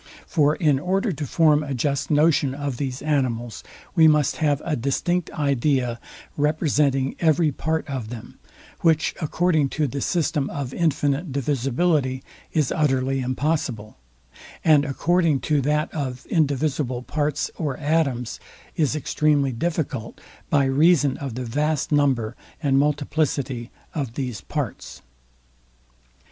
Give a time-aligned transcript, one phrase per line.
[0.25, 3.63] For in order to form a just notion of these animals,
[3.93, 5.99] we must have a distinct idea
[6.35, 8.39] representing every part of them,
[8.79, 13.99] which, according to the system of infinite divisibility, is utterly impossible,
[14.65, 18.39] and, recording to that of indivisible parts or atoms,
[18.75, 25.03] is extremely difficult, by reason of the vast number and multiplicity of these parts.